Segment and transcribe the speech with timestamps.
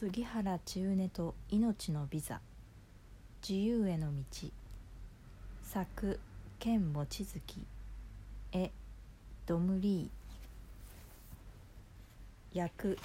[0.00, 2.40] 杉原千畝と命のビザ。
[3.46, 4.22] 自由への道。
[5.62, 6.18] 作
[6.58, 7.26] 剣望月
[8.50, 8.70] 絵
[9.44, 12.56] ドムリー。
[12.56, 12.96] 役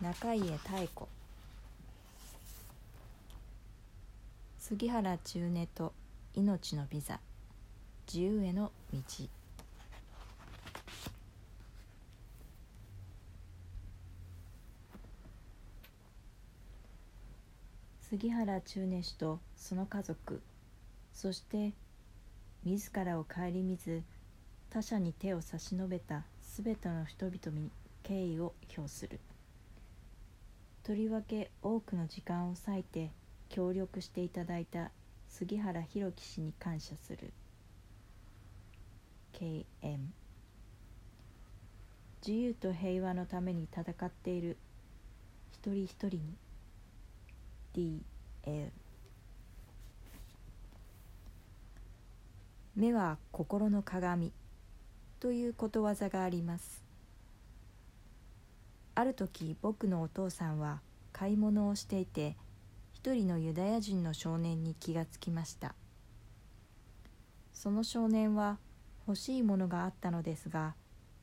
[0.00, 1.08] 中家妙子
[4.58, 5.92] 杉原千畝と
[6.32, 7.20] 命のビザ。
[8.06, 8.98] 自由への道。
[18.16, 20.40] 杉原中根氏とその家族。
[21.12, 21.72] そして
[22.62, 24.04] 自らを顧みず
[24.70, 27.72] 他者に手を差し伸べたすべての人々に
[28.04, 29.18] 敬意を表する。
[30.84, 33.10] とりわけ多くの時間を割いて
[33.48, 34.92] 協力していただいた
[35.28, 37.32] 杉原弘樹氏に感謝する。
[39.32, 39.64] KM
[42.24, 44.56] 自由と平和のために戦っている
[45.50, 46.43] 一人一人に
[47.74, 48.70] DL
[52.76, 54.32] 目は心の鏡
[55.18, 56.84] ということわざがあります。
[58.94, 62.36] ある時僕のお父さんは買い物をしていて
[62.92, 65.74] 一人のユダヤ人の少年に気がつきました。
[67.52, 68.58] その少年は
[69.08, 70.74] 欲しいものがあったのですが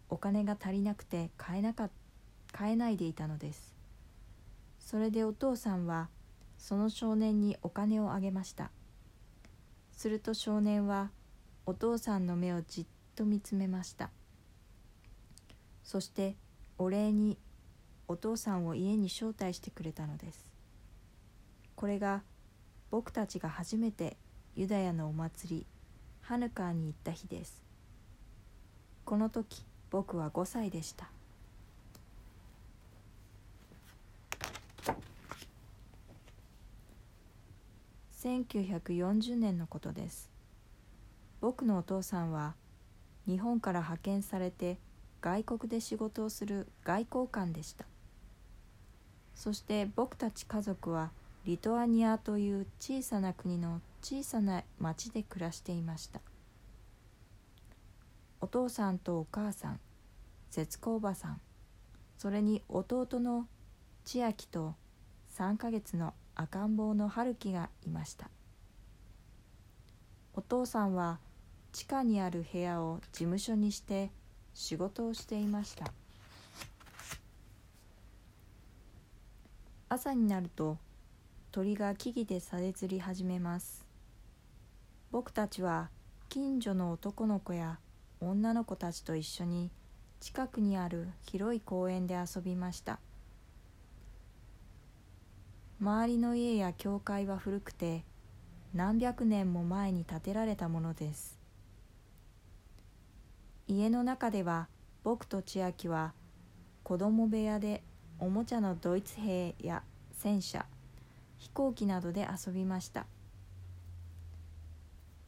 [0.09, 1.89] お金が足りなくて買えなか
[2.52, 3.73] 買えないでいたのです。
[4.79, 6.09] それでお父さんは
[6.61, 8.69] その少年にお金をあげました。
[9.91, 11.09] すると少年は
[11.65, 14.11] お父さんの目をじっと見つめました。
[15.83, 16.35] そして
[16.77, 17.39] お礼に
[18.07, 20.45] お父さんを家に招待してくれたのです。
[21.75, 22.21] これが
[22.91, 24.15] 僕たちが初めて
[24.55, 25.65] ユダヤのお祭り
[26.21, 27.63] ハヌカーに行った日です。
[29.03, 31.09] この時僕は5歳でした。
[38.23, 40.30] 1940年のことです。
[41.39, 42.53] 僕のお父さんは
[43.28, 44.78] 日本から派遣されて
[45.22, 47.85] 外国で仕事をする外交官でした。
[49.34, 51.12] そして僕たち家族は
[51.45, 56.22] リトアニアという小さな国の小さな町で暮らしていました。
[58.40, 59.79] お父さんとお母さん
[60.51, 61.41] 節子おばさん。
[62.18, 63.47] それに弟の
[64.06, 64.75] 千秋と
[65.35, 68.29] 3ヶ月の赤ん坊の春樹がいました。
[70.34, 71.19] お父さんは
[71.72, 74.09] 地下にある部屋を事務所にして
[74.56, 75.85] 仕事をしていました。
[79.88, 80.78] 朝になると
[81.51, 83.85] 鳥が木々でさえずり始めます。
[85.12, 85.91] 僕たちは
[86.30, 87.78] 近所の男の子や
[88.19, 89.69] 女の子たちと一緒に
[90.19, 93.00] 近くにある広い公園で遊びました。
[95.81, 98.03] 周りの家や教会は古くて
[98.75, 101.40] 何百年も前に建てられたものです。
[103.68, 104.68] 家の中では
[105.03, 106.14] 僕と千秋は
[106.84, 107.81] 子供部屋で
[108.19, 109.81] おもちゃのドイツ兵や
[110.14, 110.68] 戦車
[111.40, 113.08] 飛行機などで遊びました。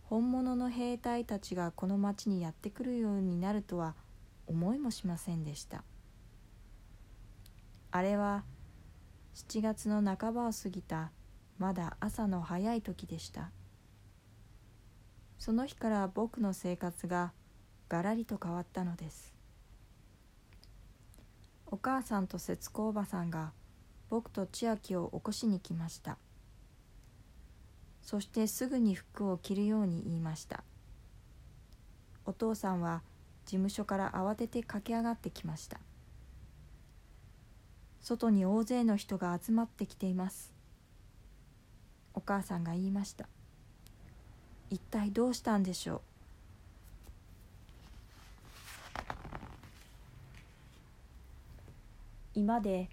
[0.03, 3.95] 本物の兵隊たちがこの町にやってくるようになるとは
[4.45, 5.83] 思いもしませんでした。
[7.89, 8.43] あれは
[9.35, 11.11] 7月の半ばを過ぎた。
[11.57, 13.51] まだ朝の早い時でした。
[15.39, 17.33] その日から僕の生活が
[17.89, 19.33] がらりと変わったのです。
[21.67, 23.51] お母さんと節子おばさんが
[24.09, 26.17] 僕と千秋を起こしに来ました。
[28.03, 30.63] そしてすぐに服を着るように言いました。
[32.25, 33.01] お父さんは
[33.45, 35.79] 事務所から慌てて駆け上がってきました。
[38.03, 40.53] 外に大勢の人が集まってきています。
[42.13, 43.29] お母さんが言いました。
[44.69, 46.01] 一体どうしたんでしょう？
[52.35, 52.89] 今で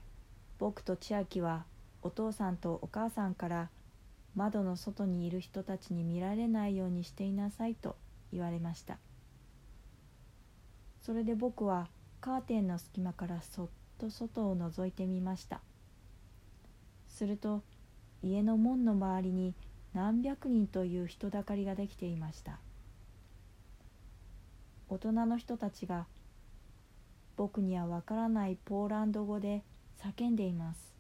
[0.61, 1.65] 僕と千秋は
[2.03, 3.69] お父さんとお母さんから
[4.37, 7.97] 窓の外にいる人たちに見られないようにしていなさいと
[8.33, 8.99] 言われました。
[11.03, 11.89] それで僕は
[12.21, 13.69] カーテンの隙間からそっ
[14.01, 15.61] と外を覗いてみました。
[17.09, 17.63] すると
[18.23, 19.55] 家の門の周りに
[19.93, 22.59] 何百人という人だかりができていました。
[24.89, 26.07] 大人の人たちが
[27.37, 29.63] 僕にはわからないポーランド語で
[30.03, 30.95] 叫んでいます。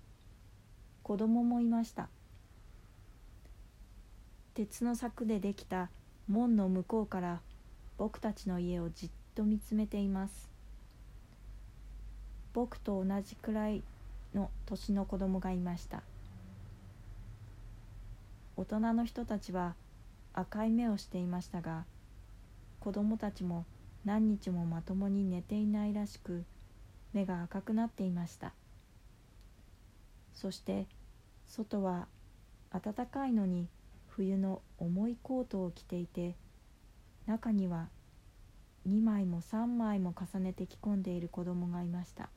[1.02, 2.08] 子供もいました。
[4.54, 5.90] 鉄の柵でできた
[6.28, 7.40] 門の向こうから
[7.96, 10.49] 僕たちの家をじっと見つめています。
[12.52, 13.82] 僕と同じくらい
[14.34, 16.02] の年の子供がいました。
[18.56, 19.74] 大人の人たちは
[20.34, 21.84] 赤い目をしていましたが
[22.78, 23.64] 子供たちも
[24.04, 26.44] 何日もまともに寝ていないらしく
[27.12, 28.52] 目が赤くなっていました。
[30.34, 30.86] そして
[31.46, 32.06] 外は
[32.72, 33.68] 暖かいのに
[34.08, 36.34] 冬の重いコートを着ていて
[37.26, 37.88] 中には
[38.88, 42.30] 2枚も3枚も重ねて着込んでいる子供がいました。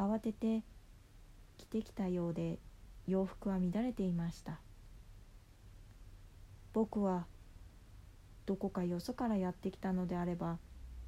[0.00, 0.62] 慌てて
[1.58, 2.58] 着てきたようで
[3.06, 4.58] 洋服は乱れていました。
[6.72, 7.26] 僕は
[8.46, 10.58] どこかよそからやってきたのであれば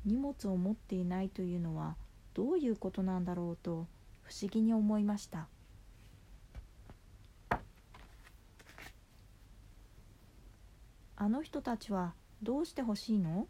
[0.04, 1.96] 荷物を持っていないというのは
[2.34, 3.86] どういうことなんだろうと
[4.20, 5.48] 不思議に思いました。
[11.16, 12.12] あの人たちは
[12.42, 13.46] どうして欲しいの？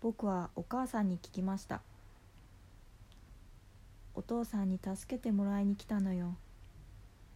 [0.00, 1.82] 僕はお母さんに聞きました。
[4.14, 6.36] お父さんに助けてもらいに来たのよ。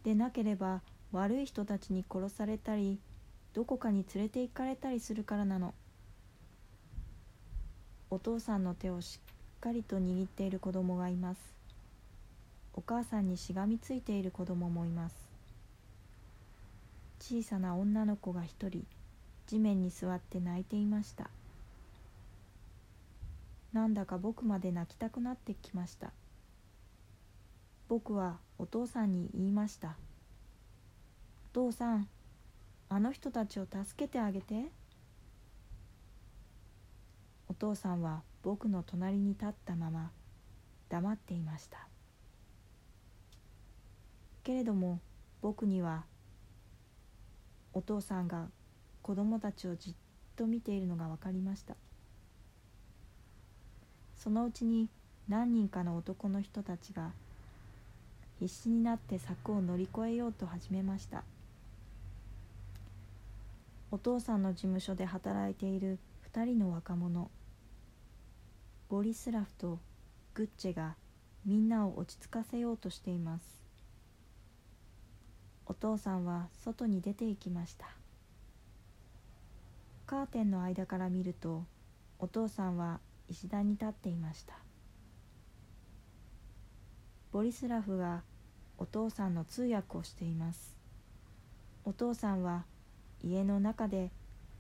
[0.05, 0.81] でなければ
[1.13, 2.99] 悪い人たちに殺されたり
[3.55, 5.75] どこかに連れて行かれたりするからなの。
[8.11, 9.21] お父さんの手をし
[9.59, 11.41] っかりと握っている子供がいます。
[12.75, 15.17] お母さんにしがみついている子供もいます。
[17.21, 18.87] 小さな女の子が一人
[19.47, 21.29] 地面に座って泣いていました。
[23.73, 26.13] なんだか僕まで泣きたくなってきました。
[27.89, 29.97] 僕はお父さんに言いました
[31.53, 32.07] 「お父さん
[32.91, 34.71] あの人たちを助けてあげて」
[37.49, 40.11] お父さんは僕の隣に立ったまま
[40.91, 41.89] 黙っていました。
[44.45, 45.01] けれども
[45.43, 46.05] 僕には
[47.73, 48.49] お父さんが
[49.03, 49.95] 子供たちをじっ
[50.37, 51.75] と見ているのが分かりました。
[54.17, 54.89] そのうちに
[55.29, 57.13] 何人かの男の人たちが
[58.41, 61.25] 必死になって柵を乗り越えようと始めました。
[63.91, 65.99] お父さんの事務所で働いている
[66.33, 67.31] 2人の若者。
[68.89, 69.81] ボリスラフと
[70.35, 70.95] グッチェが
[71.45, 73.65] みんなを落ち着かせようとしています。
[75.67, 77.87] お父さんは外に出て行きました。
[80.07, 81.65] カーテンの間から見ると
[82.21, 84.68] お父さんは石段に立っていました。
[87.39, 88.23] ボリスラフが
[88.79, 90.75] お父さんの通訳をしています。
[91.85, 92.65] お父さんは
[93.23, 94.11] 家の中で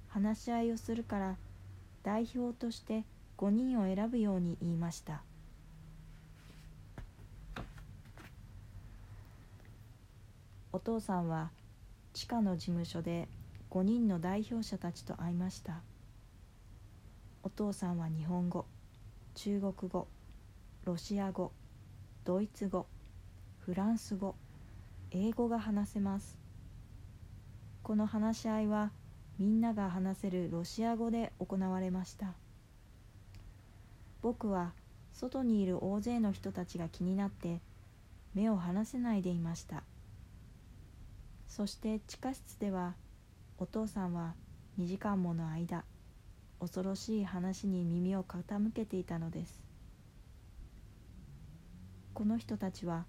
[0.06, 1.36] 話し合いをするから
[2.04, 3.02] 代表として
[3.36, 5.22] 5人を選ぶように言いました。
[10.72, 11.50] お父さんは
[12.12, 13.26] 地下の事務所で
[13.70, 15.80] 5人の代表者たちと会いました。
[17.42, 18.66] お父さんは日本語
[19.34, 20.06] 中国語
[20.84, 21.50] ロシア語。
[22.28, 22.84] ドイツ語
[23.60, 24.34] フランス語
[25.12, 26.36] 英語が話せます。
[27.82, 28.92] この話し合いは
[29.38, 32.34] みんなが話せるロシア語で行われました。
[34.20, 34.74] 僕は
[35.14, 37.62] 外にいる大勢の人たちが気になって
[38.34, 39.82] 目を離せないでいました。
[41.48, 42.94] そして地下室では
[43.56, 44.34] お父さんは
[44.78, 45.82] 2時間もの間
[46.60, 49.67] 恐ろしい話に耳を傾けていたのです。
[52.18, 53.04] この人たちは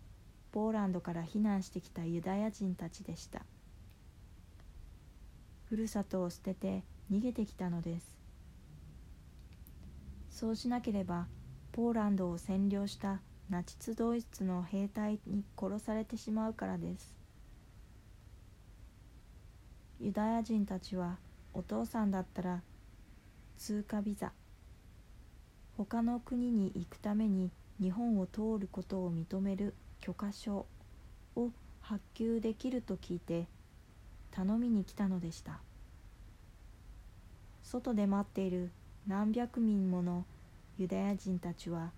[0.52, 3.42] ポーランドから避難してきたユダヤ人たちでした。
[5.68, 8.20] ふるさとを捨てて逃げてきたのです。
[10.30, 11.26] そうしなければ
[11.72, 17.16] ポーランドを占領したナチスドイツの兵隊に殺されてしまうからです。
[20.00, 21.18] ユダヤ人たちは
[21.56, 22.62] お父さんだったら
[23.58, 24.34] 通過ビザ
[25.78, 27.50] 他の国に行くために
[27.82, 30.66] 日本を通ることを認める許可証
[31.36, 33.48] を発給できると聞いて
[34.32, 35.60] 頼みに来たのでした。
[37.64, 38.72] 外で待っている
[39.08, 40.26] 何百人もの
[40.78, 41.92] ユダヤ人たちは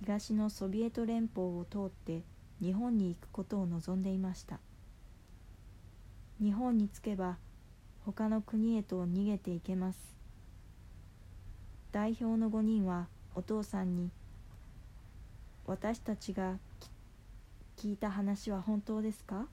[0.00, 2.22] 東のソビエト連邦を通って
[2.60, 4.60] 日本に行くことを望んでいました。
[6.40, 7.38] 日本に着けば
[8.04, 9.98] 他の国へと逃げていけます。
[11.90, 14.10] 代表の5人はお父さんに
[15.66, 16.58] 私たちが
[17.76, 19.46] 聞いた話は本当ですか？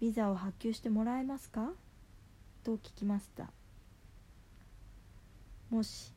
[0.00, 1.70] ビザを発給してもらえますか？
[2.64, 3.50] と聞きました。
[5.70, 6.12] もし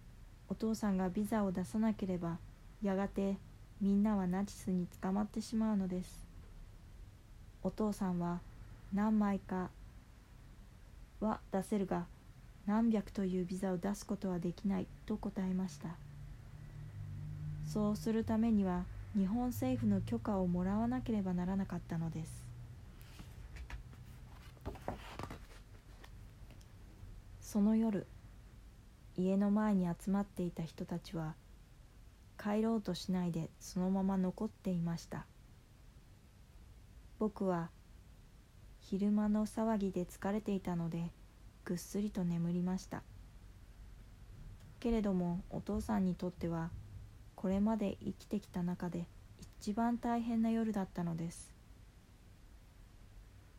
[0.50, 2.38] お父さんがビザを出さなければ
[2.82, 3.38] やがて
[3.80, 6.26] みんなはナチスに捕まってしまうのです。
[7.64, 8.42] お父さんは
[8.94, 9.70] 何枚か
[11.20, 12.06] は出せるが
[12.66, 15.90] 何百というビザを出すことはできないと答えました。
[17.66, 18.86] そうするためには
[19.18, 22.46] 日本政府の許可をもらわなければならなかったのです。
[27.42, 28.06] その夜
[29.18, 31.36] 家の前に集まっていた人たちは
[32.38, 35.26] 帰ろうとしないでそのまま残っていました。
[37.18, 37.70] 僕は
[38.82, 41.12] 昼間の騒ぎで疲れていたので
[41.64, 43.04] ぐっすりと眠りました。
[44.82, 46.70] けれどもお父さんにとっては
[47.46, 49.06] これまで生きてきた中で
[49.60, 51.54] 一番大変な夜だったのです。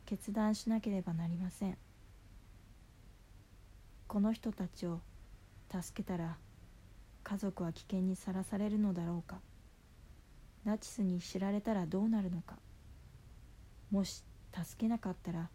[0.06, 1.78] 決断しなければなりません。
[4.08, 4.98] この人たちを
[5.70, 6.36] 助けたら
[7.22, 9.38] 家族は危険にさらされるのだろうか。
[10.64, 12.56] ナチスに知られたらどうなるのか。
[13.92, 15.48] もし助けなかったら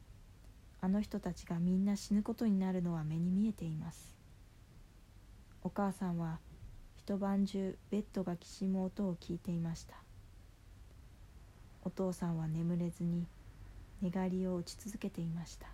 [0.79, 4.15] あの人たちがみんな死ぬことになるのは目に見えています。
[5.63, 6.39] お母さんは
[7.11, 9.95] 一晩中ベッドがきしむ音を聞いていました。
[11.83, 13.25] お父さんは眠れずに
[14.01, 15.67] 寝返りを打ち続けていました。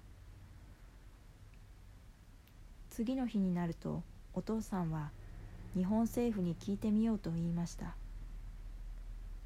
[2.89, 4.01] 次の日になると
[4.33, 5.11] お父さんは
[5.75, 7.95] 日本政府に聞いてみようと言いました。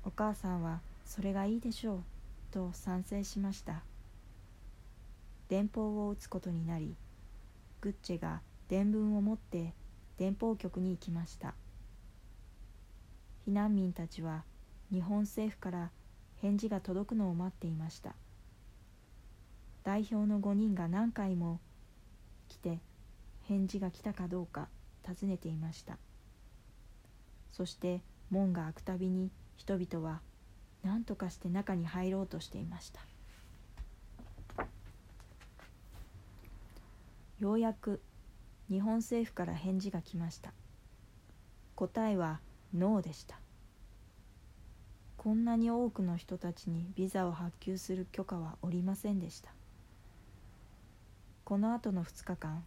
[0.05, 2.03] お母さんはそれがいいでしょう
[2.51, 3.83] と賛成しました。
[5.49, 6.95] 電報を打つことになり
[7.81, 9.73] グッチェが伝聞を持って
[10.17, 11.53] 電報局に行きました。
[13.47, 14.43] 避難民たちは
[14.91, 15.91] 日本政府から
[16.41, 18.15] 返事が届くのを待っていました。
[19.83, 21.59] 代表の5人が何回も
[22.47, 22.79] 来て
[23.43, 24.67] 返事が来たかどうか
[25.03, 25.97] 尋ねていました。
[27.51, 30.21] そして門が開くたびに人々は
[30.83, 33.01] 何とかして中に入ろうとしていました。
[37.39, 38.01] ようやく
[38.69, 40.53] 日本政府から返事が来ました。
[41.75, 42.39] 答えは
[42.75, 43.39] ノーでした。
[45.17, 49.51] こんなに多くの人たちにビザを発給する許可はおりませんでした。
[51.43, 52.63] この後の2日間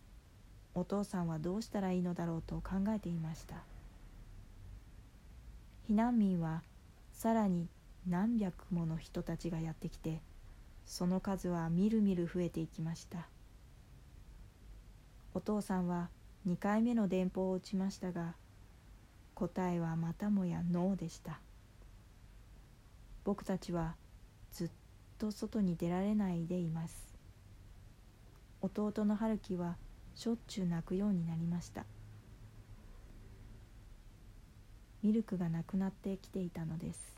[0.75, 3.57] お父さんはどうしたらいいのだろうと考えていました。
[5.89, 6.63] 避難民は
[7.13, 7.69] さらに
[8.09, 10.21] 何百もの人たちがやってきて
[10.85, 13.29] その数はみるみる増えていきました。
[15.33, 16.11] お父さんは
[16.47, 18.35] 2回目の電報を打ちましたが
[19.35, 21.41] 答えはまたもやノーでした。
[23.25, 23.97] 僕たちは
[24.53, 24.71] ずっ
[25.19, 27.15] と外に出られないでいます。
[28.61, 29.77] 弟の春樹は
[30.15, 31.85] しょっちゅう泣くようになりました。
[35.03, 37.17] ミルクがなくなってきていたのです。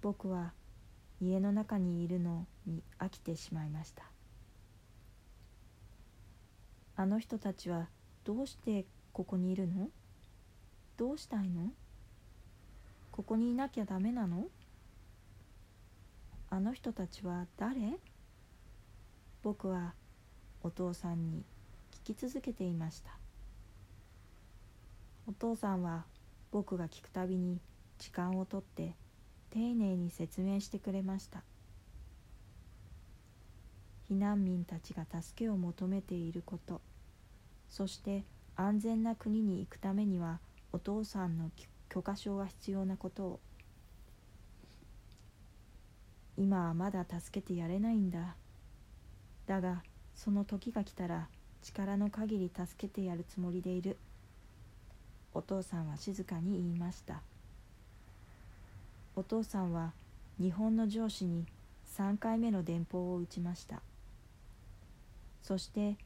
[0.00, 0.52] 僕は
[1.20, 4.04] 家の中にいるのに飽きてしまいました。
[6.94, 7.88] あの人たちは
[8.24, 9.88] どうしてここにいるの？
[10.98, 11.70] どうしたいの？
[13.12, 14.48] ここにいなきゃダメなの？
[16.50, 18.00] あの人たちは誰？
[19.44, 19.94] 僕は
[20.64, 21.44] お父さんに
[22.04, 23.10] 聞き続けていました。
[25.28, 26.04] お父さんは
[26.50, 27.60] 僕が聞くたびに
[27.98, 28.94] 時間をとって
[29.50, 31.44] 丁寧に説明してくれました。
[34.10, 36.80] 避難民たちが助けを求めていること
[37.68, 38.24] そして
[38.56, 40.40] 安全な国に行くためには
[40.72, 41.50] お父さんの
[41.88, 43.40] 許可証が必要なことを。
[46.36, 48.36] 今はまだ助けてやれないんだ。
[49.46, 49.82] だが
[50.14, 51.28] その時が来たら
[51.62, 53.96] 力の限り助けてやるつもりでいる。
[55.34, 57.22] お父さんは静かに言いました。
[59.16, 59.92] お父さんは
[60.40, 61.46] 日本の上司に
[61.96, 63.82] 3回目の電報を打ちました。
[65.42, 65.96] そして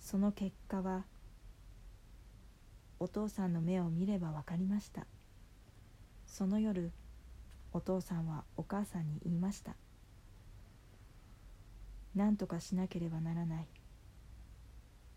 [0.00, 1.04] その結果は
[3.02, 5.08] お父さんの目を見れば分かりました。
[6.24, 6.92] その夜
[7.72, 9.74] お父さんはお母さんに言いました。
[12.14, 13.66] 何とかしなければならない。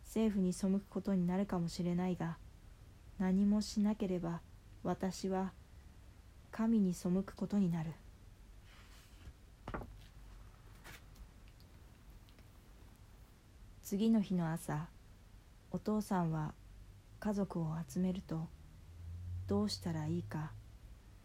[0.03, 2.37] 政府に背くことになるかもしれないが
[3.19, 4.41] 何もしなければ
[4.81, 5.51] 私は
[6.51, 7.91] 神に背くことになる。
[13.83, 14.87] 次の日の朝
[15.69, 16.55] お父さんは
[17.25, 18.49] 家族を集めると
[19.47, 20.51] どうしたらいいか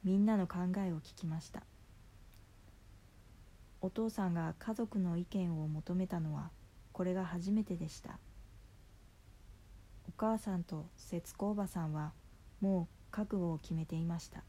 [0.03, 1.63] みんなの考えを聞きました。
[3.83, 6.53] お父さんが家族の意見を求めたのは
[6.95, 8.19] これが初めてでした。
[10.09, 12.15] お母さんと節子おばさんは
[12.63, 14.43] もう覚悟を決めていました。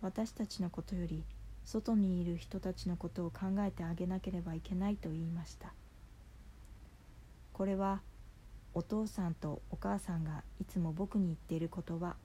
[0.00, 1.24] 私たちのことより
[1.66, 5.74] 外にいる人たちのことを考えてあげなければいけないと言いました。
[7.52, 8.00] これは
[8.74, 12.16] お父さんとお母さんがいつも僕に言っている言葉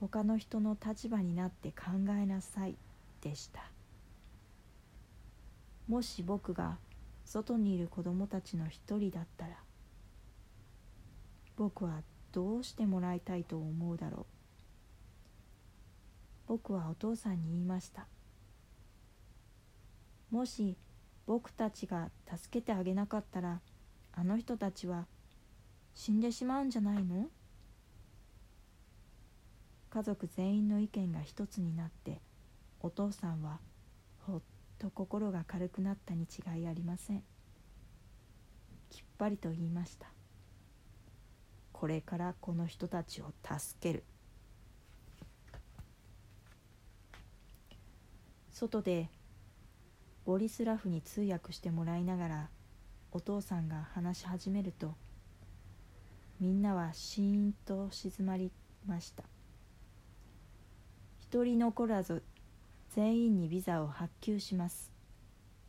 [0.00, 2.76] 他の人の立場になって考えなさい
[3.20, 3.70] でした。
[5.88, 6.78] もし僕が
[7.24, 9.56] 外にいる子供たちの一人だったら
[11.56, 14.26] 僕はどうしてもらいたいと思うだろう。
[16.46, 18.06] 僕はお父さんに言いました。
[20.30, 20.76] もし
[21.26, 23.60] 僕たちが助けてあげなかったら
[24.16, 25.06] あの人たちは
[25.94, 27.28] 死んでしまうんじゃないの？
[29.90, 32.20] 家族全員の意見が一つになって
[32.80, 33.58] お父さんは
[34.26, 34.42] ほっ
[34.78, 37.22] と心が軽くなったに違いありません。
[38.90, 40.06] きっぱりと言いました。
[41.72, 44.04] これからこの人たちを助ける。
[48.50, 49.08] 外で
[50.24, 52.48] ボリスラフに通訳してもらいながら
[53.16, 54.92] お父さんが話し始めると
[56.40, 58.50] みんなはシーンと静まり
[58.86, 59.22] ました。
[61.20, 62.24] 一人残らず
[62.90, 64.90] 全員にビザを発給します。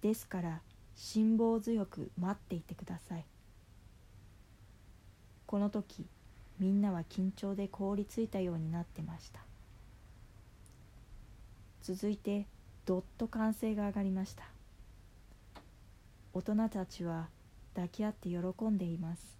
[0.02, 0.62] ですから
[0.96, 3.26] 辛抱強く待っていてください。
[5.46, 6.08] この時
[6.58, 9.40] みんなは緊張で凍りついたようになってました。
[11.84, 12.48] 続いて
[12.88, 14.46] どっと歓声が上がりました。
[16.34, 17.30] 大人たちは
[17.76, 19.38] 抱き合って喜んでいます。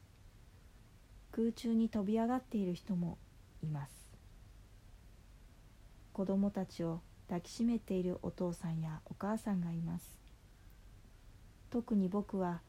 [1.32, 3.18] 空中に飛び上がっている人も
[3.64, 4.10] います。
[6.12, 10.20] 子供たちを抱きしめているお父さんやお母さんがいます。
[11.72, 12.62] 特に僕は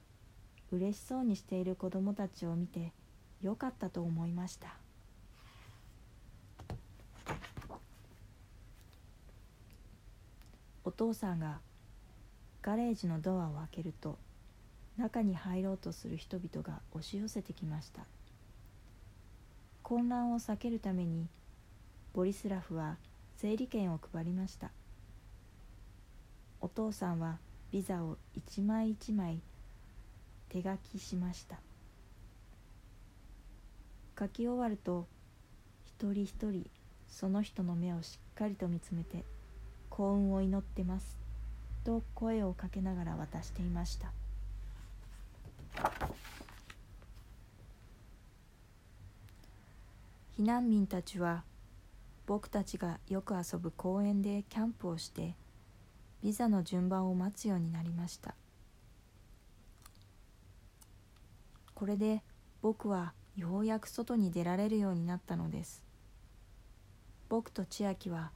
[0.71, 2.93] 嬉しそうにしている子供たちを見て
[3.43, 4.77] よかったと思いました。
[10.85, 11.59] お父さんが
[12.63, 14.19] ガレージのドアを開けると
[14.97, 18.03] 中に入ろうとする人々が押し寄せてきました。
[19.83, 21.27] 混乱を避けるために
[22.13, 22.97] ボリスラフは
[23.37, 24.71] 整理券を配りました。
[26.61, 27.39] お父さんは
[27.71, 29.41] ビザを一枚一枚
[30.49, 31.59] 手書きしました。
[34.19, 35.07] 書き終わると
[35.85, 36.71] 一人一人
[37.09, 39.25] その人の目をしっかりと見つめて
[39.91, 41.19] 幸運を祈ってます
[41.85, 44.11] と声をかけながら渡していました。
[50.39, 51.45] 避難民たちは
[52.27, 55.35] 僕たちがよく遊ぶ公園でキャンプをして
[56.23, 58.35] ビザの順番を待つようになりました。
[61.75, 62.23] これで
[62.63, 65.83] 僕はようやく外に出られるようになったのです。
[67.29, 68.31] 僕と千秋は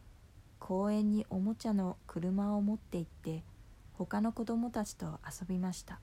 [0.59, 3.43] 公園におもちゃの車を持って行って
[3.95, 6.01] 他の子供たちと遊びました。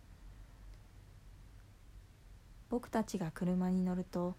[2.69, 4.35] 僕たちが車に乗ると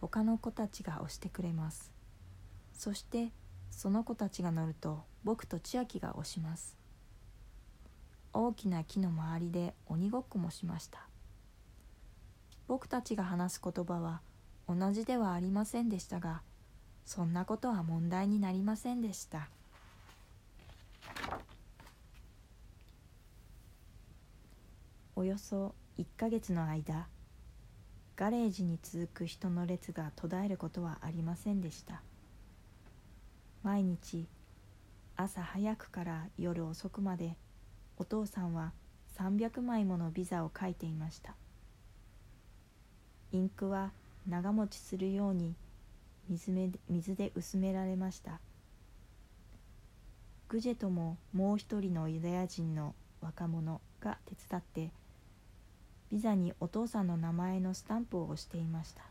[0.00, 1.92] 他の子たちが押してくれます。
[2.72, 3.32] そして
[3.70, 6.76] その子たちが乗ると僕と千秋が押します。
[8.32, 11.06] 大きな木の周りで鬼ごっこもしました。
[12.68, 14.20] 僕たちが話す言葉は
[14.68, 16.42] 同じではありませんでしたが
[17.04, 19.48] そんなことは問題になりませんでした。
[25.14, 27.08] およそ1ヶ月の間
[28.16, 32.00] ガレージに続く人の列が途絶えることはありませんでした。
[33.62, 34.26] 毎日
[35.16, 37.36] 朝早くから夜遅くまで
[37.98, 38.72] お父さんは
[39.18, 41.34] 300枚ものビザを書いていました。
[43.32, 43.90] インクは
[44.26, 45.54] 長持ちするように
[46.28, 48.40] 水で薄められました。
[50.48, 54.90] グジェとももう一人のユダヤ人の若者が手伝って
[56.10, 59.02] ビザにお父さんの名前のスタンプを押していました。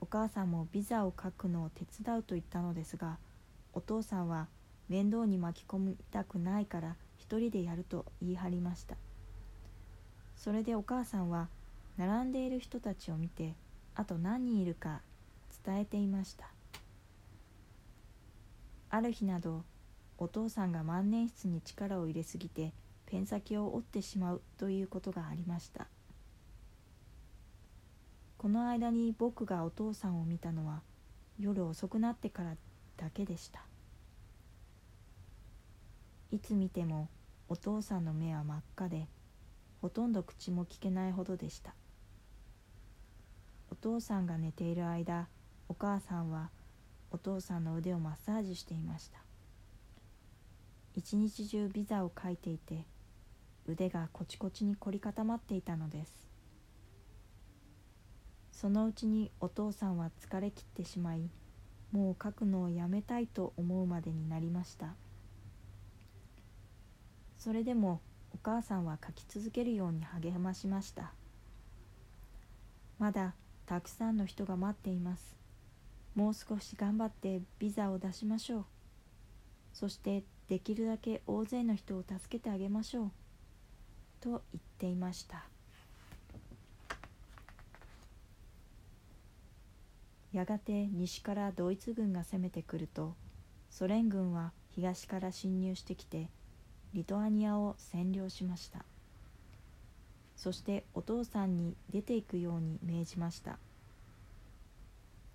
[0.00, 3.18] お母さんもビザを書くのを手伝うと言ったのですが
[3.72, 4.48] お父さんは
[4.88, 8.96] 面倒に巻き込みたくないから一人でやると言い張りました。
[10.36, 11.48] それでお母さんは
[11.96, 13.54] 並んでいる人たちを見て
[13.94, 15.02] あと何人いるか
[15.64, 16.46] 伝えていました。
[18.88, 19.62] ある日など
[20.18, 22.72] お父さんが万年筆に力を入れすぎて
[23.10, 25.88] ペン先を折ってしまうということがありました。
[28.38, 30.82] この間に僕がお父さんを見たのは
[31.38, 32.56] 夜遅くなってから
[32.96, 33.64] だけでした。
[36.30, 37.08] いつ見ても
[37.48, 39.08] お父さんの目は真っ赤で
[39.82, 41.74] ほとんど口も聞けないほどでした。
[43.72, 45.26] お父さんが寝ている間
[45.68, 46.50] お母さんは
[47.10, 49.18] お父さんの腕をマッサージしていました。
[50.94, 52.84] 一日中ビザを書いていて
[53.70, 56.28] 腕がコチコチに凝り固まっていたのです。
[58.52, 61.30] そのうちにお父さんは疲れ切ってしまい
[61.92, 64.94] もう書くのをやめたいと思うまでになりました。
[67.38, 68.00] それでも
[68.32, 71.14] お母さんは書き続けるように励ましました。
[72.98, 73.34] まだ
[73.66, 75.36] たくさんの人が待っています。
[76.14, 78.64] もう少し頑張ってビザを出しましょう。
[79.72, 83.10] そしてできるだけ大勢の人を助けてあげましょう。
[84.20, 85.44] と言っていました。
[90.32, 93.16] やがて西からドイツ軍が攻めてくると
[93.68, 96.28] ソ連軍は東から侵入してきて
[96.94, 98.84] リトアニアを占領しました。
[100.36, 103.58] そしてお父さんに出ていくように命じました。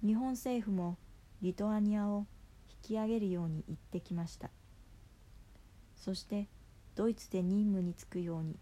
[0.05, 0.97] 日本政府も
[1.41, 2.25] リトアニアを
[2.83, 4.49] 引き上げるように言ってきました。
[5.95, 6.47] そして
[6.95, 8.57] ドイツで任務に就くように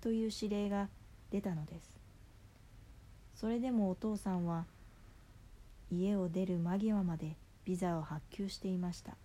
[0.00, 0.88] という指令が
[1.30, 1.98] 出たのです。
[3.34, 4.64] それでもお父さんは
[5.90, 9.16] 家を出る間際までビザを発給していました。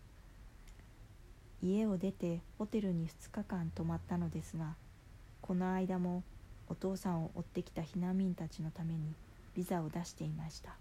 [1.62, 4.76] 家を出てホテルに2日間泊まったのですが
[5.42, 6.24] この間も
[6.68, 9.14] お父さんを追ってきた避難民たちのために
[9.56, 10.76] ビザを出していました。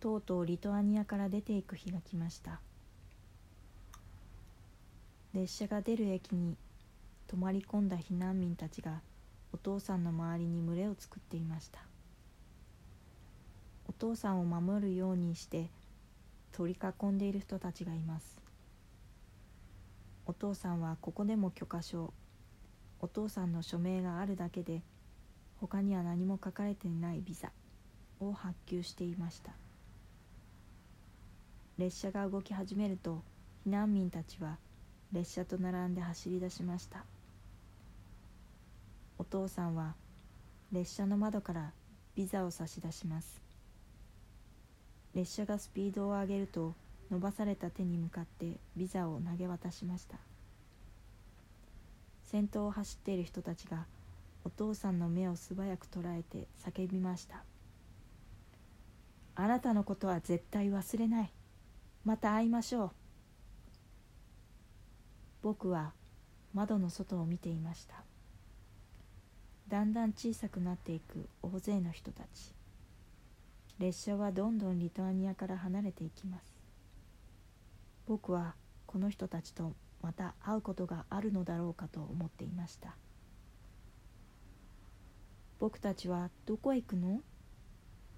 [0.00, 2.60] とうとうリトアニアから出ていく日が来ました。
[5.34, 6.56] 列車が出る駅に
[7.26, 9.00] 泊まり込んだ避難民たちが
[9.52, 11.80] お父さんの周りに群れを作っていました。
[13.88, 15.70] お父さんを守るようにして
[16.52, 18.40] 取り囲んでいる人たちがいます。
[20.24, 22.12] お父さんはここでも許可証
[23.00, 24.82] お父さんの署名があるだけで
[25.60, 27.50] 他には何も書かれていないビザ
[28.20, 29.50] を発給していました。
[31.76, 33.24] 列車が動き始めると
[33.66, 34.58] 避難民たちは
[35.14, 37.04] 列車と並んで走り出しました。
[39.16, 39.94] お父さんは
[40.72, 41.70] 列車の窓から
[42.16, 43.40] ビザを差し出します。
[45.14, 46.74] 列車がスピードを上げると
[47.12, 50.16] 伸ばされた手に向かってビザを投げ渡しました。
[52.24, 53.84] 先頭を走っている人たちが
[54.44, 57.44] お父さんの目を素早く捉えて叫びました
[59.36, 61.30] あなたのことは絶対忘れない。
[62.04, 63.03] また会いましょう。
[65.44, 65.92] 僕は
[66.54, 67.96] 窓の外を見ていました。
[69.68, 72.54] だんだん小さくなっていく大勢の人たち。
[73.78, 76.50] 列車はどんどんリトアニアから離れていきます。
[78.06, 78.54] 僕は
[78.86, 82.96] この人たちとまた会うことがあるのだろうかと思っていました。
[85.60, 87.20] 僕たちはどこへ行くの？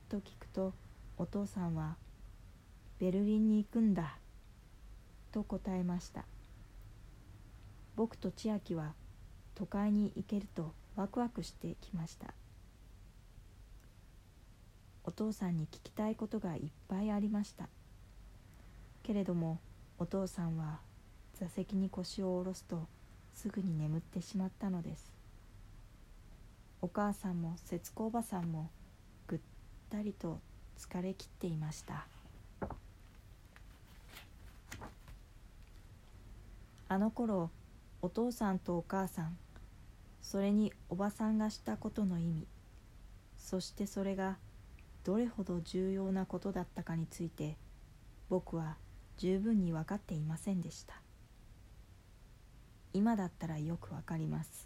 [0.09, 0.75] と聞くと
[1.19, 1.97] お父さんは
[3.01, 4.17] ベルリンに行くんだ」
[5.33, 6.25] と答えました。
[7.97, 8.93] 僕と千秋は
[9.55, 12.35] 都会に行けるとワクワクしてきました。
[15.05, 17.69] お父さんに聞きたいことがいっぱいありました。
[19.03, 19.59] けれども
[19.99, 20.81] お父さんは
[21.35, 22.87] 座席に腰を下ろすと
[23.33, 25.13] すぐに眠ってしまったのです。
[26.83, 28.69] お母さんも節子おばさんも
[29.27, 29.39] ぐっ
[29.91, 30.39] たりと
[30.79, 32.07] 疲れきっていました。
[36.89, 37.51] あの頃
[38.03, 39.37] お父さんとお母さん
[40.21, 42.47] それにおばさんがしたことの意味
[43.39, 44.39] そしてそれが
[45.05, 47.57] どれほど重要なことだったかについて
[48.29, 48.77] 僕は
[49.19, 51.01] 十分に分かっていませんでした。
[52.93, 54.66] 今だったらよくわかります。